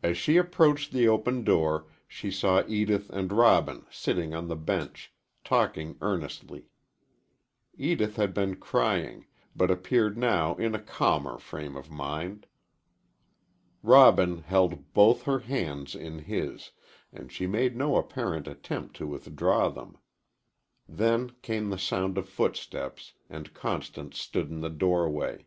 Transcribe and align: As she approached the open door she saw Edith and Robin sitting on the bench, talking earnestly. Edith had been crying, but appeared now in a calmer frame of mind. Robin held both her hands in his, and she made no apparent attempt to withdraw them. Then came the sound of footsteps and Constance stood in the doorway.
As 0.00 0.16
she 0.16 0.36
approached 0.36 0.92
the 0.92 1.08
open 1.08 1.42
door 1.42 1.88
she 2.06 2.30
saw 2.30 2.62
Edith 2.68 3.10
and 3.10 3.32
Robin 3.32 3.84
sitting 3.90 4.32
on 4.32 4.46
the 4.46 4.54
bench, 4.54 5.12
talking 5.42 5.96
earnestly. 6.00 6.68
Edith 7.76 8.14
had 8.14 8.32
been 8.32 8.54
crying, 8.54 9.26
but 9.56 9.68
appeared 9.68 10.16
now 10.16 10.54
in 10.54 10.72
a 10.72 10.78
calmer 10.78 11.36
frame 11.36 11.74
of 11.76 11.90
mind. 11.90 12.46
Robin 13.82 14.44
held 14.44 14.92
both 14.94 15.22
her 15.22 15.40
hands 15.40 15.96
in 15.96 16.20
his, 16.20 16.70
and 17.12 17.32
she 17.32 17.48
made 17.48 17.74
no 17.76 17.96
apparent 17.96 18.46
attempt 18.46 18.94
to 18.98 19.06
withdraw 19.08 19.68
them. 19.68 19.98
Then 20.88 21.30
came 21.42 21.70
the 21.70 21.76
sound 21.76 22.18
of 22.18 22.28
footsteps 22.28 23.14
and 23.28 23.52
Constance 23.52 24.16
stood 24.16 24.48
in 24.48 24.60
the 24.60 24.70
doorway. 24.70 25.46